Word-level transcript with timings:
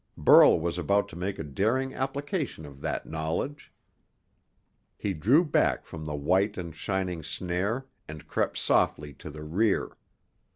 Burl 0.17 0.59
was 0.59 0.79
about 0.79 1.07
to 1.09 1.15
make 1.15 1.37
a 1.37 1.43
daring 1.43 1.93
application 1.93 2.65
of 2.65 2.81
that 2.81 3.05
knowledge. 3.05 3.71
He 4.97 5.13
drew 5.13 5.45
back 5.45 5.85
from 5.85 6.05
the 6.05 6.15
white 6.15 6.57
and 6.57 6.75
shining 6.75 7.21
snare 7.21 7.85
and 8.07 8.27
crept 8.27 8.57
softly 8.57 9.13
to 9.13 9.29
the 9.29 9.43
rear. 9.43 9.95